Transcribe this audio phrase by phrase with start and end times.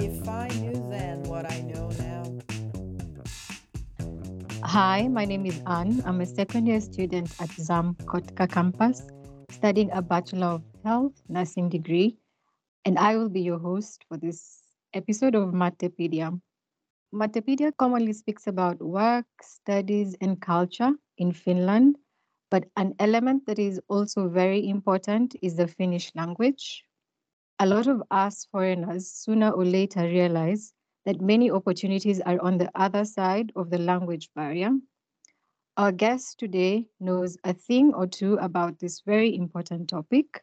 [0.00, 2.24] If I knew then what I know now.
[4.64, 6.02] Hi, my name is Anne.
[6.06, 9.02] I'm a second year student at XAMK Kotka campus,
[9.50, 12.16] studying a Bachelor of Health nursing degree,
[12.86, 14.62] and I will be your host for this
[14.94, 16.40] episode of Mattipedia.
[17.12, 21.98] Mattipedia commonly speaks about work, studies, and culture in Finland,
[22.50, 26.86] but an element that is also very important is the Finnish language.
[27.62, 30.72] A lot of us foreigners sooner or later realize
[31.04, 34.70] that many opportunities are on the other side of the language barrier.
[35.76, 40.42] Our guest today knows a thing or two about this very important topic.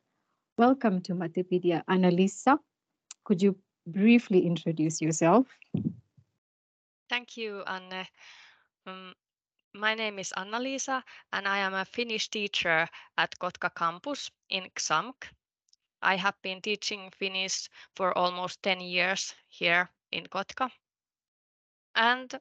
[0.59, 2.59] Welcome to Mattipedia, Anna-Liisa.
[3.23, 5.47] Could you briefly introduce yourself?
[7.09, 8.05] Thank you, Anne.
[8.85, 9.13] Um,
[9.73, 11.01] my name is Anna-Liisa
[11.33, 15.33] and I am a Finnish teacher at Kotka campus in XAMK.
[16.07, 20.69] I have been teaching Finnish for almost 10 years here in Kotka.
[21.95, 22.33] And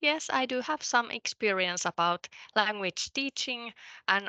[0.00, 3.72] yes, I do have some experience about language teaching
[4.08, 4.28] and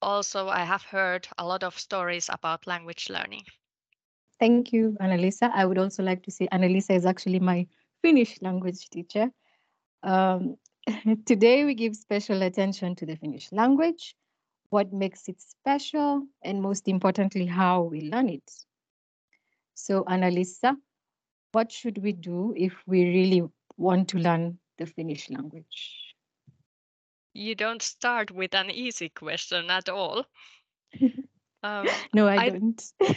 [0.00, 3.44] also I have heard a lot of stories about language learning.
[4.40, 5.50] Thank you, Anna-Liisa.
[5.54, 7.66] I would also like to say Anna-Liisa is actually my
[8.00, 9.30] Finnish language teacher.
[10.02, 10.56] Um,
[11.26, 14.16] today we give special attention to the Finnish language,
[14.72, 18.50] what makes it special, and most importantly, how we learn it.
[19.74, 20.76] So, Anna-Liisa,
[21.52, 23.42] what should we do if we really
[23.76, 26.16] want to learn the Finnish language?
[27.34, 30.26] You don't start with an easy question at all.
[31.62, 32.82] Um, no, I, I don't.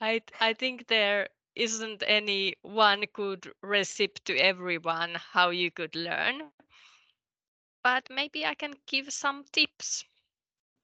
[0.00, 6.52] I I think there isn't any one good recipe to everyone how you could learn.
[7.82, 10.04] But maybe I can give some tips.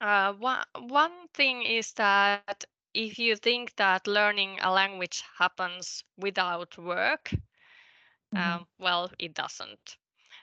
[0.00, 6.76] Uh, one, one thing is that if you think that learning a language happens without
[6.78, 7.30] work,
[8.34, 8.36] mm-hmm.
[8.36, 9.96] um, well, it doesn't.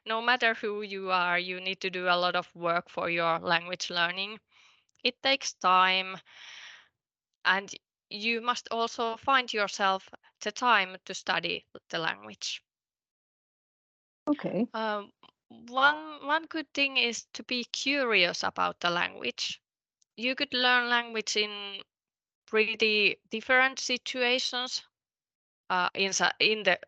[0.05, 3.39] No matter who you are, you need to do a lot of work for your
[3.39, 4.39] language learning.
[5.03, 6.17] It takes time,
[7.45, 7.73] and
[8.09, 10.07] you must also find yourself
[10.41, 12.61] the time to study the language.
[14.27, 14.67] Okay.
[14.73, 15.11] Um,
[15.49, 19.61] one one good thing is to be curious about the language.
[20.15, 21.81] You could learn language in
[22.45, 24.83] pretty different situations
[25.69, 26.79] uh, in, in the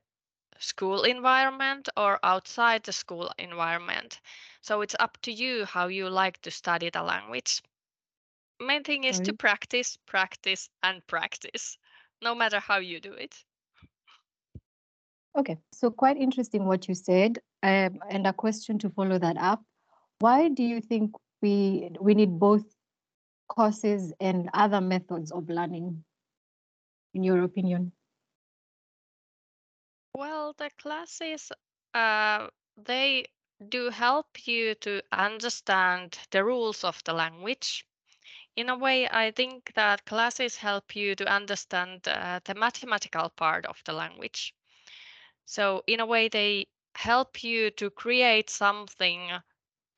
[0.59, 4.19] school environment or outside the school environment.
[4.61, 7.61] So it's up to you how you like to study the language.
[8.59, 11.77] Main thing is to practice, practice, and practice,
[12.21, 13.45] no matter how you do it.
[15.37, 19.63] Okay, so quite interesting what you said, um, and a question to follow that up.
[20.19, 22.65] Why do you think we we need both
[23.47, 26.03] courses and other methods of learning,
[27.13, 27.91] in your opinion?
[30.13, 31.51] Well, the classes,
[31.93, 33.25] uh, they
[33.69, 37.85] do help you to understand the rules of the language.
[38.55, 43.65] In a way, I think that classes help you to understand uh, the mathematical part
[43.65, 44.53] of the language.
[45.49, 49.31] So, in a way, they help you to create something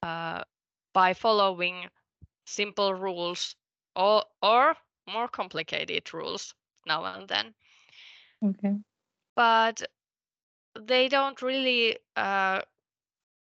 [0.01, 0.44] uh,
[0.94, 1.89] by following
[2.45, 3.56] simple rules
[3.95, 7.56] or or more complicated rules now and then.
[8.44, 8.79] Okay.
[9.35, 9.84] But
[10.79, 12.62] they don't really uh,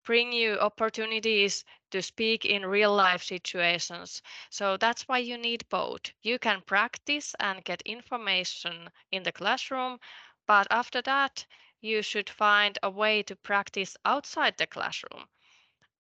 [0.06, 4.22] bring you opportunities to speak in real life situations.
[4.50, 6.12] So that's why you need both.
[6.22, 10.00] You can practice and get information in the classroom,
[10.48, 11.46] but after that,
[11.82, 15.26] you should find a way to practice outside the classroom.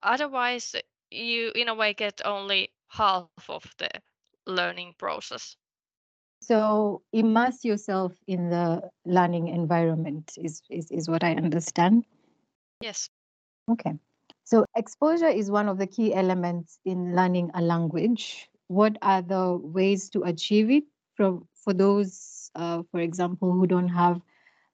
[0.03, 0.75] Otherwise,
[1.09, 3.89] you in a way get only half of the
[4.45, 5.55] learning process.
[6.41, 12.05] So immerse yourself in the learning environment is, is, is what I understand.
[12.81, 13.09] Yes.
[13.69, 13.93] Okay.
[14.43, 18.49] So exposure is one of the key elements in learning a language.
[18.67, 20.83] What are the ways to achieve it
[21.15, 24.19] from for those, uh, for example, who don't have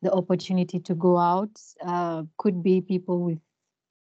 [0.01, 1.61] the opportunity to go out?
[1.81, 3.39] Uh, could be people with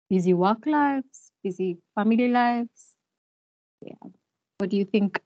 [0.09, 2.93] busy work lives, busy family lives.
[3.81, 4.09] Yeah.
[4.57, 5.21] What do you think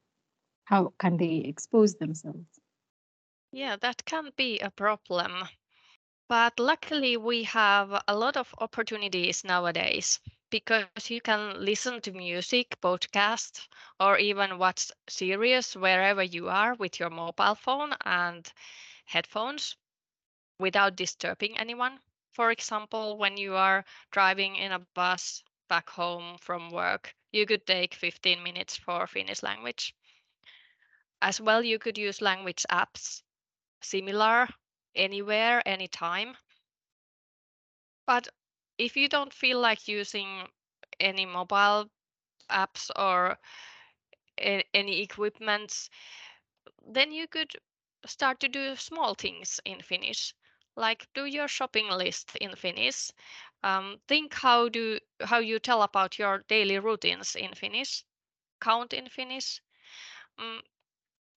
[0.66, 2.60] how can they expose themselves?
[3.52, 5.48] Yeah, that can be a problem.
[6.28, 10.20] But luckily, we have a lot of opportunities nowadays
[10.52, 13.68] because you can listen to music, podcast,
[14.00, 18.52] or even watch series wherever you are with your mobile phone and
[19.06, 19.76] headphones
[20.60, 22.00] without disturbing anyone.
[22.34, 27.66] For example, when you are driving in a bus back home from work, you could
[27.66, 29.96] take 15 minutes for Finnish language.
[31.22, 33.24] As well, you could use language apps
[33.82, 34.48] similar
[34.96, 36.36] anywhere, anytime.
[38.06, 38.28] But
[38.78, 40.48] if you don't feel like using
[41.00, 41.90] any mobile
[42.50, 43.38] apps or
[44.38, 45.90] any equipments,
[46.88, 47.52] then you could
[48.06, 50.34] start to do small things in Finnish,
[50.80, 53.12] like do your shopping list in Finnish.
[53.64, 58.04] Um, think how do how you tell about your daily routines in Finnish,
[58.62, 59.62] count in Finnish.
[60.40, 60.62] Mm,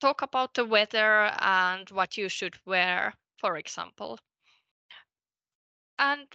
[0.01, 4.19] talk about the weather and what you should wear, for example.
[5.99, 6.29] And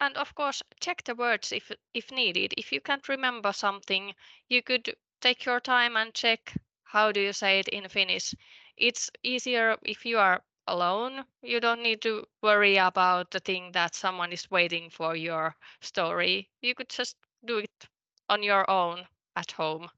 [0.00, 2.54] and of course check the words if if needed.
[2.56, 4.14] If you can't remember something,
[4.48, 8.34] you could take your time and check how do you say it in Finnish.
[8.76, 11.24] It's easier if you are alone.
[11.42, 16.50] You don't need to worry about the thing that someone is waiting for your story.
[16.60, 17.88] You could just do it
[18.28, 19.06] on your own
[19.36, 19.90] at home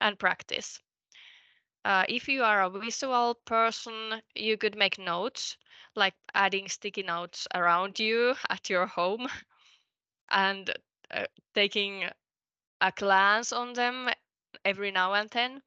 [0.00, 0.80] and practice.
[1.84, 5.56] Uh, if you are a visual person, you could make notes,
[5.94, 9.26] like adding sticky notes around you at your home
[10.30, 10.70] and
[11.10, 12.10] uh, taking
[12.80, 14.10] a glance on them
[14.64, 15.62] every now and then.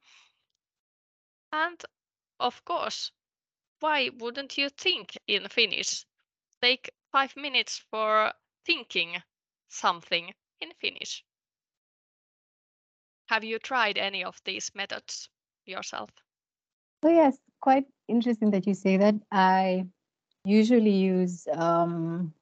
[1.52, 1.80] And
[2.40, 3.12] of course,
[3.80, 6.04] why wouldn't you think in Finnish?
[6.62, 8.32] Take five minutes for
[8.64, 9.16] thinking
[9.68, 11.24] something in Finnish.
[13.28, 15.28] Have you tried any of these methods
[15.64, 16.10] yourself?
[17.02, 19.14] So yes, quite interesting that you say that.
[19.30, 19.86] I
[20.44, 22.34] usually use um,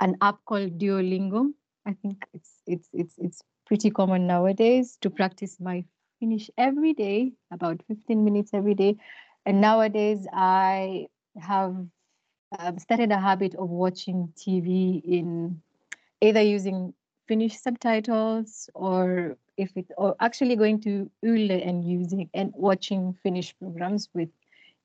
[0.00, 1.52] an app called Duolingo.
[1.86, 5.84] I think it's it's it's it's pretty common nowadays to practice my
[6.20, 8.96] Finnish every day, about 15 minutes every day.
[9.46, 11.08] And nowadays, I
[11.38, 11.76] have
[12.58, 15.60] um, started a habit of watching TV in
[16.20, 16.94] either using
[17.26, 23.54] Finnish subtitles or if it or actually going to Yle and using and watching Finnish
[23.58, 24.28] programs with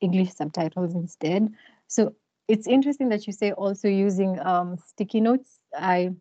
[0.01, 1.53] English subtitles instead.
[1.87, 2.13] So
[2.47, 5.59] it's interesting that you say also using um, sticky notes.
[5.77, 6.11] I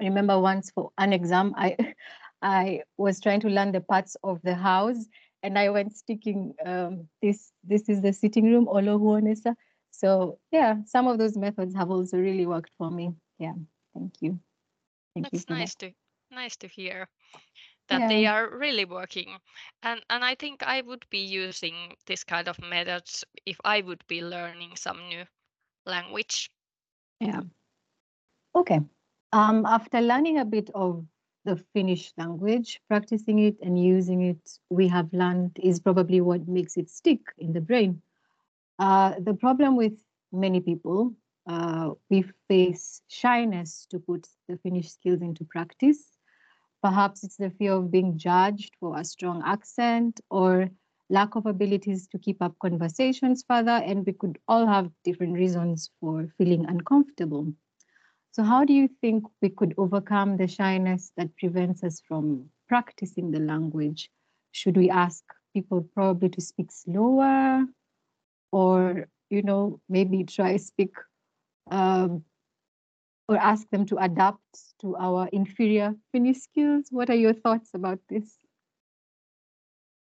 [0.00, 1.76] remember once for an exam, I
[2.42, 5.08] I was trying to learn the parts of the house,
[5.42, 7.52] and I went sticking um, this.
[7.64, 9.54] This is the sitting room, Olohuonessa.
[9.90, 13.12] So yeah, some of those methods have also really worked for me.
[13.38, 13.54] Yeah,
[13.94, 14.38] thank you.
[15.14, 15.88] Thank That's you nice that.
[15.88, 15.94] to
[16.30, 17.08] nice to hear
[17.88, 18.08] that yeah.
[18.08, 19.36] they are really working
[19.82, 24.02] and and i think i would be using this kind of methods if i would
[24.08, 25.24] be learning some new
[25.86, 26.50] language
[27.20, 27.40] yeah
[28.54, 28.80] okay
[29.32, 31.04] um, after learning a bit of
[31.48, 36.76] the finnish language practicing it and using it we have learned is probably what makes
[36.76, 38.02] it stick in the brain
[38.78, 39.96] uh, the problem with
[40.32, 41.14] many people
[41.46, 46.18] uh, we face shyness to put the finnish skills into practice
[46.82, 50.70] Perhaps it's the fear of being judged for a strong accent or
[51.10, 53.82] lack of abilities to keep up conversations further.
[53.84, 57.52] And we could all have different reasons for feeling uncomfortable.
[58.38, 63.32] So, how do you think we could overcome the shyness that prevents us from practicing
[63.32, 64.10] the language?
[64.52, 67.66] Should we ask people probably to speak slower
[68.52, 70.94] or, you know, maybe try speak
[71.72, 72.22] um,
[73.28, 76.86] or ask them to adapt to our inferior Finnish skills?
[76.92, 78.38] What are your thoughts about this?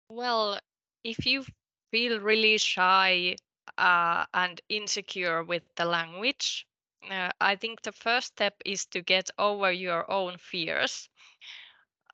[0.10, 0.60] Well,
[1.06, 1.46] if you
[1.92, 3.38] feel really shy
[3.78, 6.68] uh, and insecure with the language,
[7.10, 11.10] uh, I think the first step is to get over your own fears.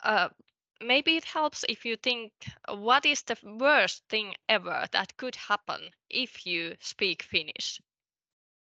[0.04, 0.30] Uh,
[0.82, 2.32] maybe it helps if you think
[2.68, 7.82] what is the worst thing ever that could happen if you speak Finnish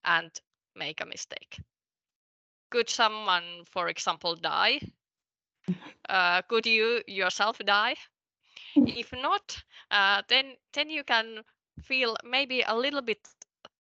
[0.04, 0.30] and
[0.74, 1.58] make a mistake
[2.70, 4.80] could someone, for example, die?
[6.08, 7.94] Uh, could you yourself die?
[8.86, 11.44] if not, uh, then then you can
[11.82, 13.20] feel maybe a little bit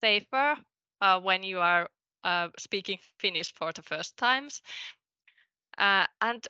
[0.02, 0.56] safer
[1.00, 1.88] uh, when you are
[2.24, 4.62] uh, speaking Finnish for the first times.
[5.78, 6.46] Uh, and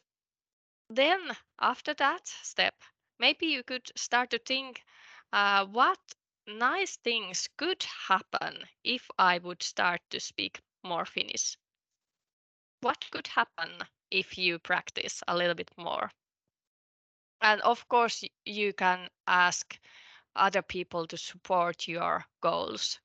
[0.88, 1.20] then
[1.60, 2.74] after that step,
[3.18, 4.82] maybe you could start to think
[5.32, 5.98] uh, what
[6.46, 11.56] nice things could happen if I would start to speak more Finnish
[12.84, 13.70] what could happen
[14.10, 16.10] if you practice a little bit more?
[17.40, 19.78] And of course, you can ask
[20.36, 23.00] other people to support your goals,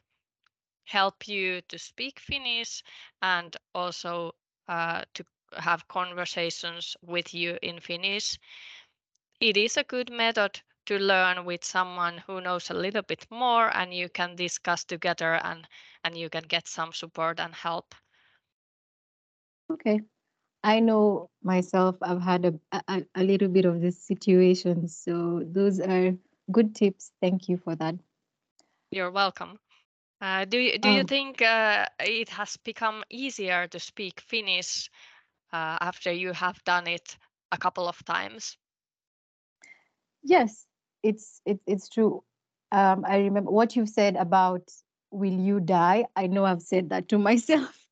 [0.89, 2.83] help you to speak Finnish,
[3.21, 4.33] and also
[4.67, 5.23] uh, to
[5.57, 8.37] have conversations with you in Finnish.
[9.39, 13.69] It is a good method to learn with someone who knows a little bit more
[13.75, 15.67] and you can discuss together and
[16.03, 17.93] and you can get some support and help
[19.71, 20.01] Okay.
[20.63, 24.87] I know myself, I've had a, a, a little bit of this situation.
[24.87, 26.17] So those are
[26.51, 27.11] good tips.
[27.21, 27.95] Thank you for that.
[28.91, 29.59] You're welcome.
[30.21, 34.89] Uh, do you, do you Um, think uh, it has become easier to speak Finnish
[35.53, 37.17] uh, after you have done it
[37.51, 38.57] a couple of times?
[40.23, 40.65] yes,
[41.03, 42.23] it's it's it's true.
[42.71, 44.69] Um, I remember what you've said about
[45.11, 46.05] will you die?
[46.15, 47.87] I know I've said that to myself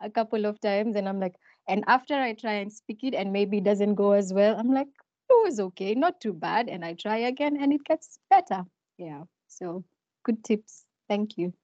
[0.00, 1.34] a couple of times, and I'm like,
[1.68, 4.72] and after I try and speak it, and maybe it doesn't go as well, I'm
[4.72, 4.88] like,
[5.30, 8.64] it was okay, not too bad, and I try again, and it gets better.
[8.98, 9.24] Yeah.
[9.48, 9.84] So
[10.24, 10.84] good tips.
[11.08, 11.54] Thank you.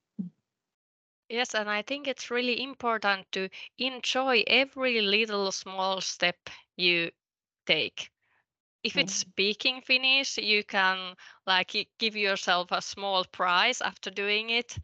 [1.28, 7.10] Yes, and I think it's really important to enjoy every little small step you
[7.66, 8.10] take.
[8.82, 9.14] If it's Mm.
[9.14, 11.16] speaking Finnish, you can
[11.46, 14.78] like gi- give yourself a small prize after doing it.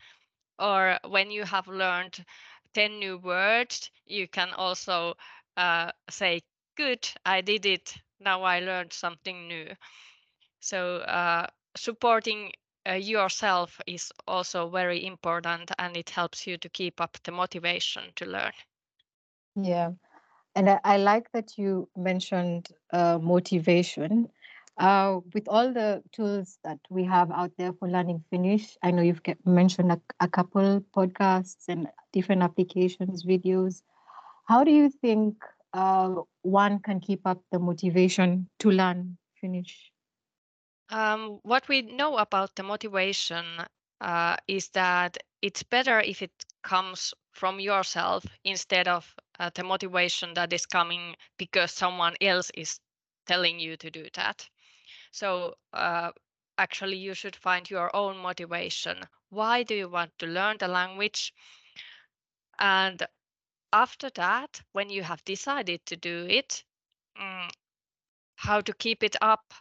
[0.59, 2.25] Or when you have learned
[2.75, 5.16] 10 new words, you can also
[5.56, 6.42] uh, say,
[6.76, 7.94] Good, I did it.
[8.20, 9.75] Now I learned something new.
[10.61, 12.52] So, uh, supporting
[12.88, 18.04] uh, yourself is also very important and it helps you to keep up the motivation
[18.16, 18.52] to learn.
[19.56, 19.92] Yeah.
[20.54, 24.28] And I, I like that you mentioned uh, motivation.
[24.78, 29.02] Uh, with all the tools that we have out there for learning Finnish, I know
[29.02, 33.82] you've mentioned a, a couple podcasts and different applications, videos.
[34.46, 35.37] How do you think
[35.75, 39.89] uh, one can keep up the motivation to learn Finnish?
[40.90, 43.44] Um, what we know about the motivation
[44.00, 46.32] uh, is that it's better if it
[46.62, 52.80] comes from yourself instead of uh, the motivation that is coming because someone else is
[53.26, 54.49] telling you to do that.
[55.12, 56.12] So, uh,
[56.59, 59.09] actually, you should find your own motivation.
[59.30, 61.32] Why do you want to learn the language?
[62.61, 63.06] And
[63.73, 66.64] after that, when you have decided to do it,
[67.18, 67.50] mm,
[68.37, 69.52] how to keep it up?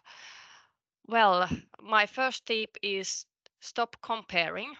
[1.09, 1.49] Well,
[1.81, 3.25] my first tip is
[3.59, 4.77] stop comparing.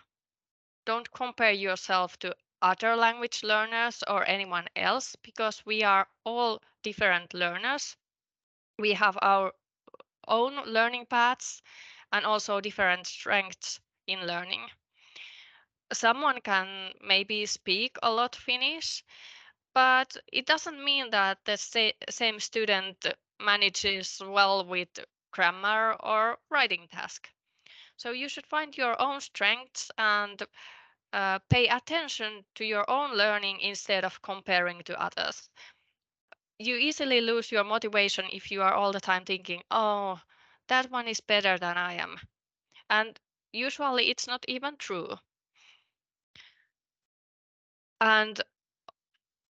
[0.86, 7.34] Don't compare yourself to other language learners or anyone else because we are all different
[7.34, 7.98] learners.
[8.78, 9.54] We have our
[10.28, 11.62] own learning paths
[12.12, 14.70] and also different strengths in learning.
[15.94, 19.04] Someone can maybe speak a lot Finnish,
[19.74, 23.06] but it doesn't mean that the sa- same student
[23.40, 25.00] manages well with
[25.32, 27.30] grammar or writing task.
[27.98, 30.42] So you should find your own strengths and
[31.14, 35.50] uh, pay attention to your own learning instead of comparing to others.
[36.60, 40.22] You easily lose your motivation if you are all the time thinking, oh,
[40.68, 42.20] that one is better than I am.
[42.90, 43.20] And
[43.52, 45.18] usually it's not even true.
[48.02, 48.42] And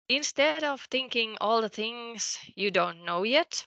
[0.09, 3.67] instead of thinking all the things you don't know yet,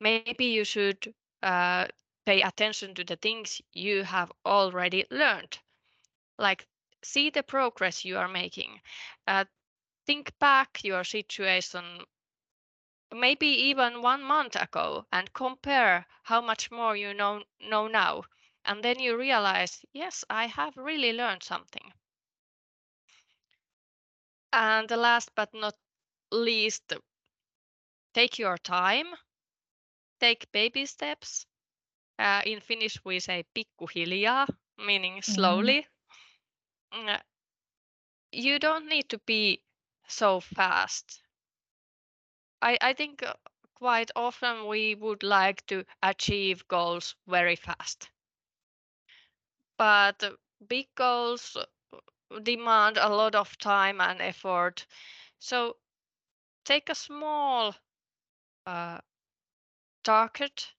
[0.00, 1.76] maybe you should uh,
[2.14, 5.58] pay attention to the things you have already learned.
[6.38, 6.66] Like,
[7.02, 8.80] see the progress you are making.
[9.26, 9.44] Uh,
[10.06, 12.04] think back your situation
[13.12, 18.22] maybe even one month ago and compare how much more you know know now
[18.64, 21.92] and then you realize yes i have really learned something
[24.52, 25.74] and the last but not
[26.30, 26.92] least
[28.14, 29.14] take your time
[30.20, 31.46] take baby steps
[32.18, 34.46] uh, in finnish we say pikkuhiljaa
[34.78, 35.86] meaning slowly
[36.92, 37.20] Mm,
[38.32, 39.62] you don't need to be
[40.06, 41.22] so fast
[42.62, 43.34] I, I think uh,
[43.74, 48.10] quite often we would like to achieve goals very fast.
[49.78, 54.86] But uh, big goals uh, demand a lot of time and effort.
[55.38, 55.76] So
[56.64, 57.74] take a small
[58.66, 59.00] uh,
[60.08, 60.74] target,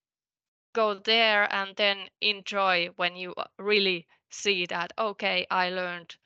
[0.73, 6.17] go there, and then enjoy when you uh, really see that, okay, I learned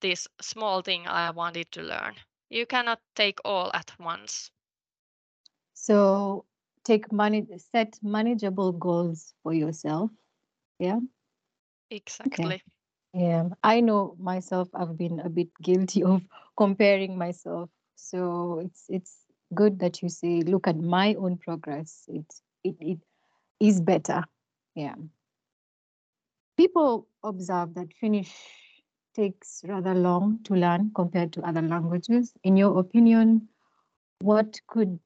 [0.00, 2.16] this small thing I wanted to learn.
[2.48, 4.50] You cannot take all at once.
[5.74, 6.46] So
[6.84, 10.10] take money, set manageable goals for yourself.
[10.78, 11.00] Yeah.
[11.90, 12.62] Exactly.
[13.12, 14.68] Yeah, I know myself.
[14.74, 16.22] I've been a bit guilty of
[16.56, 17.70] comparing myself.
[17.96, 19.23] So it's it's
[19.54, 22.04] good that you say, look at my own progress.
[22.08, 22.26] It
[22.62, 22.98] it it
[23.60, 24.24] is better.
[24.74, 24.96] Yeah.
[26.56, 28.32] People observe that Finnish
[29.14, 32.32] takes rather long to learn compared to other languages.
[32.42, 33.48] In your opinion,
[34.20, 34.98] what could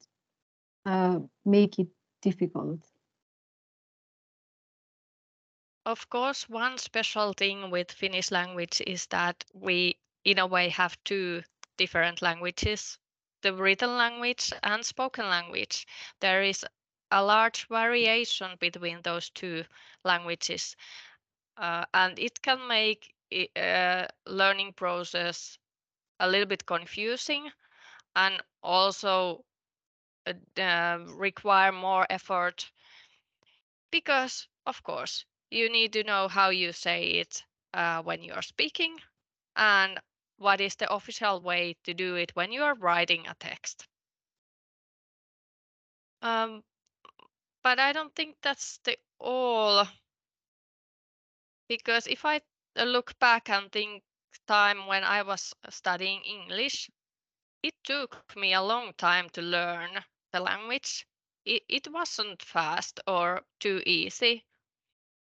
[0.87, 1.88] uh, make it
[2.23, 2.81] difficult?
[5.87, 11.02] Of course, one special thing with Finnish language is that we, in a way, have
[11.05, 11.43] two
[11.78, 12.99] different languages
[13.42, 15.87] the written language and spoken language.
[16.21, 16.64] There is
[17.11, 19.64] a large variation between those two
[20.04, 20.76] languages,
[21.57, 23.14] uh, and it can make
[23.57, 25.59] uh, learning process
[26.21, 27.50] a little bit confusing
[28.16, 29.45] and also
[30.26, 32.71] uh, require more effort
[33.90, 37.42] because of course you need to know how you say it
[37.75, 38.97] uh, when you are speaking
[39.57, 39.99] and
[40.38, 43.87] what is the official way to do it when you are writing a text?
[46.23, 46.64] Um,
[47.62, 49.87] but i don't think that's the all.
[51.68, 52.40] Because if i
[52.76, 54.02] look back and think
[54.47, 56.90] time when i was studying english
[57.62, 61.07] it took me a long time to learn the language.
[61.45, 64.47] It, it wasn't fast or too easy.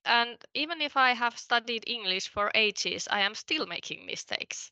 [0.06, 4.72] And even if i have studied english for ages i am still making mistakes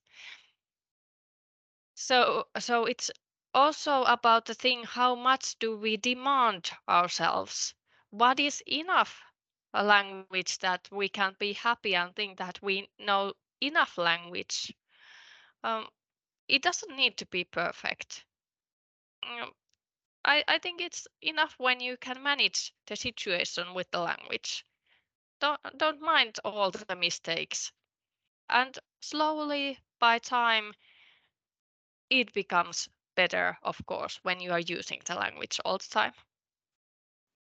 [1.96, 3.12] so so it's
[3.54, 7.74] also about the thing how much do we demand ourselves?
[8.10, 9.22] What is enough
[9.74, 14.74] a language that we can be happy and think that we know enough language?
[15.64, 15.88] Um,
[16.48, 18.26] it doesn't need to be perfect.
[19.24, 19.52] Mm,
[20.26, 24.66] I, I think it's enough when you can manage the situation with the language.
[25.40, 27.72] Don't don't mind all the mistakes.
[28.50, 30.74] And slowly by time
[32.20, 36.14] it becomes better of course when you are using the language all the time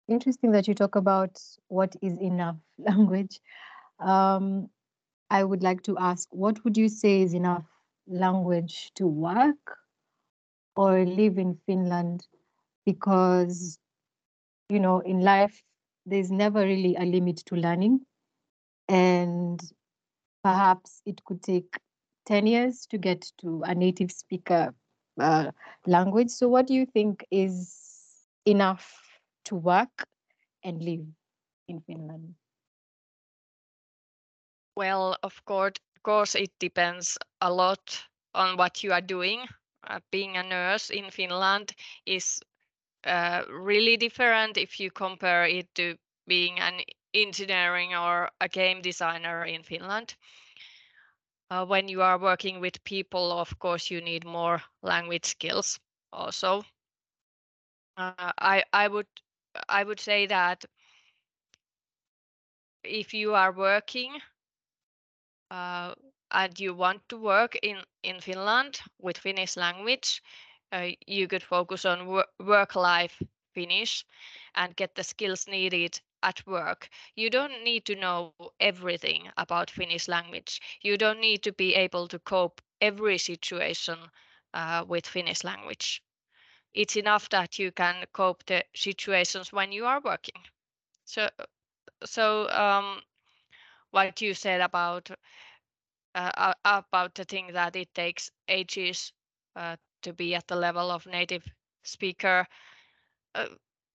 [0.08, 1.38] Interesting that you talk about
[1.68, 3.40] what is enough language.
[4.00, 4.68] Um,
[5.30, 7.66] I would like to ask, what would you say is enough
[8.06, 9.76] language to work
[10.76, 12.26] or live in Finland?
[12.86, 13.78] Because,
[14.70, 15.62] you know, in life,
[16.06, 18.00] there's never really a limit to learning.
[18.88, 19.60] And
[20.42, 21.78] perhaps it could take
[22.28, 24.74] 10 years to get to a native speaker
[25.18, 25.50] uh,
[25.86, 26.30] language.
[26.30, 28.86] So, what do you think is enough
[29.46, 30.06] to work
[30.62, 31.06] and live
[31.68, 32.34] in Finland?
[34.78, 39.40] well of course of course it depends a lot on what you are doing
[39.88, 41.74] uh, being a nurse in finland
[42.06, 42.40] is
[43.06, 45.96] uh, really different if you compare it to
[46.28, 46.80] being an
[47.14, 50.14] engineering or a game designer in finland
[51.50, 55.78] uh, when you are working with people of course you need more language skills
[56.12, 56.64] also.
[57.96, 59.06] Uh, i i would
[59.68, 60.64] i would say that
[62.84, 64.20] if you are working
[65.50, 65.94] uh,
[66.30, 70.22] and you want to work in in finland with finnish language
[70.72, 73.22] uh, you could focus on wor- work life
[73.54, 74.04] finnish
[74.54, 79.90] and get the skills needed at work you don't need to know everything about finnish
[79.90, 80.44] language.
[80.68, 83.98] You don't need to be able to cope every situation
[84.52, 86.02] uh, with finnish language.
[86.74, 90.42] It's enough that you can cope the situations when you are working.
[91.04, 91.28] So
[92.04, 93.02] so um,
[93.90, 95.10] what you said about
[96.14, 99.12] uh, about the thing that it takes ages
[99.56, 101.44] uh, to be at the level of native
[101.82, 102.46] speaker
[103.34, 103.46] uh,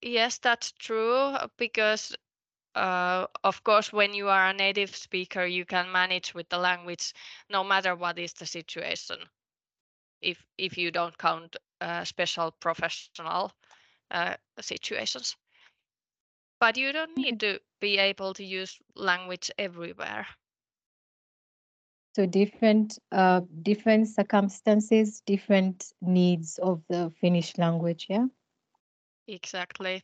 [0.04, 2.16] yes that's true because
[2.76, 7.14] uh, of course when you are a native speaker you can manage with the language
[7.50, 9.18] no matter what is the situation
[10.22, 13.52] if if you don't count uh, special professional
[14.12, 15.36] uh, situations
[16.60, 20.28] but you don't need to be able to use language everywhere
[22.16, 28.08] So different, uh, different circumstances, different needs of the Finnish language.
[28.10, 28.28] Yeah.
[29.28, 30.04] Exactly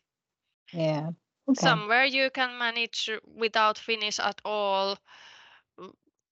[0.71, 1.11] Yeah.
[1.47, 1.81] Okay.
[1.81, 4.97] somewhere you can manage without Finnish at all,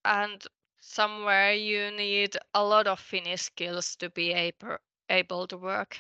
[0.06, 0.46] and
[0.80, 4.78] somewhere you need a lot of Finnish skills to be able
[5.10, 6.00] able to work.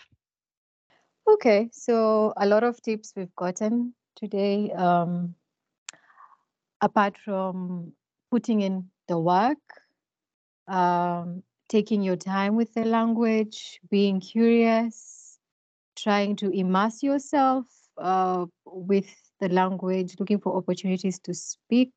[1.27, 1.69] Okay.
[1.71, 4.71] So a lot of tips we've gotten today.
[4.73, 5.35] Um,
[6.81, 7.93] apart from
[8.31, 9.59] putting in the work,
[10.67, 15.16] um, taking your time with the language, being curious,
[15.97, 17.65] trying to immerse yourself
[17.97, 21.91] uh, with the language, looking for opportunities to speak,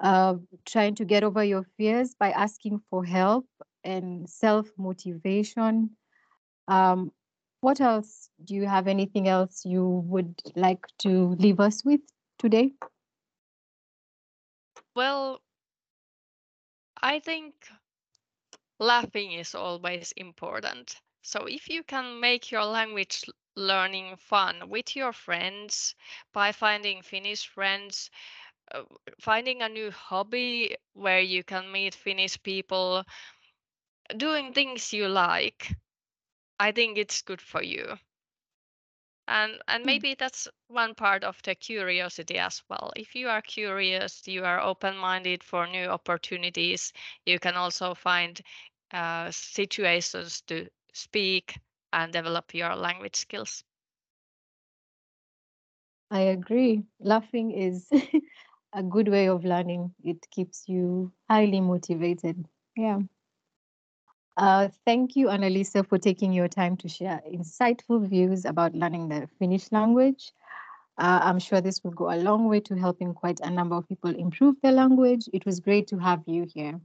[0.00, 0.34] uh,
[0.64, 3.46] trying to get over your fears by asking for help
[3.84, 5.90] and self motivation.
[6.68, 7.12] Um,
[7.60, 8.28] what else?
[8.44, 12.00] Do you have anything else you would like to leave us with
[12.38, 12.72] today?
[14.96, 15.40] Well,
[17.00, 17.54] I think
[18.78, 21.00] laughing is always important.
[21.22, 23.24] So if you can make your language
[23.56, 25.94] learning fun with your friends
[26.32, 28.10] by finding Finnish friends,
[28.72, 28.84] uh,
[29.20, 33.04] finding a new hobby where you can meet Finnish people,
[34.16, 35.72] doing things you like,
[36.58, 37.98] I think it's good for you.
[39.28, 44.26] and and maybe that's one part of the curiosity as well if you are curious
[44.26, 46.92] you are open minded for new opportunities
[47.24, 48.40] you can also find
[48.92, 51.58] uh, situations to speak
[51.92, 53.64] and develop your language skills
[56.12, 56.84] I agree.
[57.00, 57.88] Laughing is
[58.74, 59.94] a good way of learning.
[60.04, 62.46] It keeps you highly motivated.
[62.76, 63.00] Yeah.
[64.36, 69.26] Uh, thank you, Anna-Liisa, for taking your time to share insightful views about learning the
[69.38, 70.32] Finnish language.
[70.98, 73.88] Uh, I'm sure this will go a long way to helping quite a number of
[73.88, 75.28] people improve their language.
[75.32, 76.78] It was great to have you here.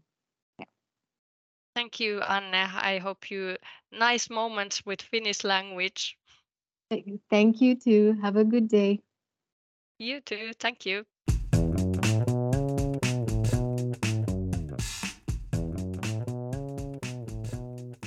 [1.77, 2.55] Thank you, Anne.
[2.93, 3.55] I hope you
[3.91, 6.17] nice moments with Finnish language.
[7.29, 8.17] Thank you too.
[8.21, 8.99] Have a good day.
[9.99, 10.53] You too.
[10.59, 11.03] Thank you.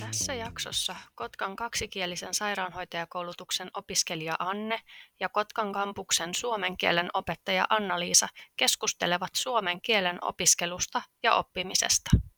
[0.00, 4.80] Tässä jaksossa Kotkan kaksikielisen sairaanhoitajakoulutuksen opiskelija Anne
[5.20, 12.29] ja Kotkan kampuksen suomen kielen opettaja Anna-Liisa keskustelevat suomen kielen opiskelusta ja oppimisesta.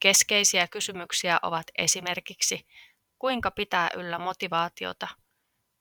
[0.00, 2.66] Keskeisiä kysymyksiä ovat esimerkiksi
[3.18, 5.08] kuinka pitää yllä motivaatiota–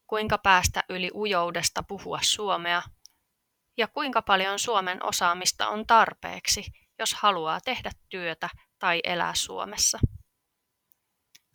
[0.08, 2.82] kuinka päästä yli ujoudesta puhua suomea
[3.78, 6.66] ja kuinka paljon Suomen osaamista on tarpeeksi,
[7.00, 8.50] jos haluaa tehdä työtä
[8.80, 10.00] tai elää Suomessa.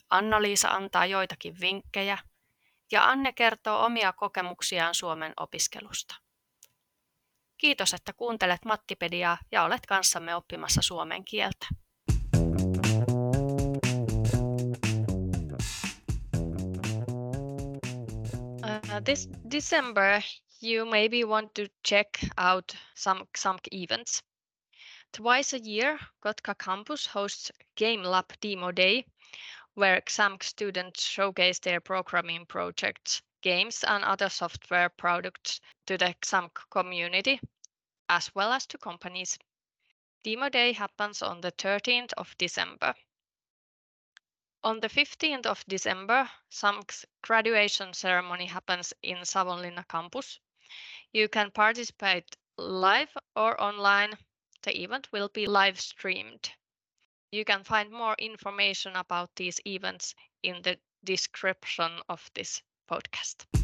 [0.09, 2.17] Anna-Liisa antaa joitakin vinkkejä
[2.91, 6.15] ja Anne kertoo omia kokemuksiaan Suomen opiskelusta.
[7.57, 11.67] Kiitos, että kuuntelet Mattipediaa ja olet kanssamme oppimassa suomen kieltä.
[18.91, 20.21] Uh, this December,
[20.59, 24.21] you maybe want to check out some XAMK events.
[25.13, 29.05] Twice a year, Kotka campus hosts Game Lab Demo Day,
[29.75, 36.57] where XAMK students showcase their programming projects, games, and other software products to the XAMK
[36.69, 37.39] community,
[38.09, 39.39] as well as to companies.
[40.25, 42.93] Demo Day happens on the 13th of December.
[44.63, 50.39] On the 15th of December, XAMK's graduation ceremony happens in Savonlinna campus.
[51.11, 54.13] You can participate live or online.
[54.61, 56.51] The event will be live streamed.
[57.31, 63.60] You can find more information about these events in the description of this podcast.